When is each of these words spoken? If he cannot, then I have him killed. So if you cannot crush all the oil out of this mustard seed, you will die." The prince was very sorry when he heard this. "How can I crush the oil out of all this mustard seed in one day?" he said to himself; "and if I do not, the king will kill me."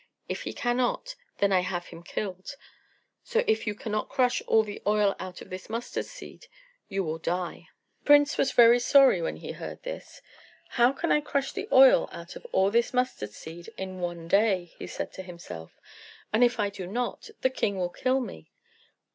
If 0.27 0.41
he 0.41 0.53
cannot, 0.53 1.13
then 1.37 1.51
I 1.51 1.59
have 1.59 1.85
him 1.89 2.01
killed. 2.01 2.55
So 3.23 3.43
if 3.45 3.67
you 3.67 3.75
cannot 3.75 4.09
crush 4.09 4.41
all 4.47 4.63
the 4.63 4.81
oil 4.87 5.15
out 5.19 5.41
of 5.43 5.51
this 5.51 5.69
mustard 5.69 6.07
seed, 6.07 6.47
you 6.87 7.03
will 7.03 7.19
die." 7.19 7.67
The 7.99 8.05
prince 8.05 8.35
was 8.35 8.51
very 8.51 8.79
sorry 8.79 9.21
when 9.21 9.35
he 9.35 9.51
heard 9.51 9.83
this. 9.83 10.23
"How 10.69 10.91
can 10.91 11.11
I 11.11 11.21
crush 11.21 11.51
the 11.51 11.69
oil 11.71 12.09
out 12.11 12.35
of 12.35 12.47
all 12.51 12.71
this 12.71 12.95
mustard 12.95 13.29
seed 13.29 13.69
in 13.77 13.99
one 13.99 14.27
day?" 14.27 14.73
he 14.79 14.87
said 14.87 15.13
to 15.13 15.21
himself; 15.21 15.79
"and 16.33 16.43
if 16.43 16.59
I 16.59 16.71
do 16.71 16.87
not, 16.87 17.29
the 17.41 17.51
king 17.51 17.77
will 17.77 17.89
kill 17.89 18.21
me." 18.21 18.49